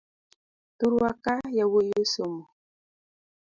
[0.77, 2.41] Thurwa ka yawuoi osomo.